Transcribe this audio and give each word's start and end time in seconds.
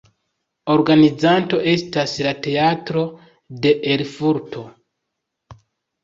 Organizanto 0.75 1.57
estas 1.73 2.15
la 2.27 2.31
Teatro 2.47 3.03
de 3.65 3.73
Erfurto. 3.97 4.63